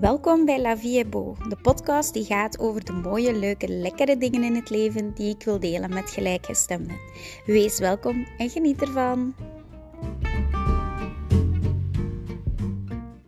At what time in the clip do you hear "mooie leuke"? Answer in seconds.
2.92-3.68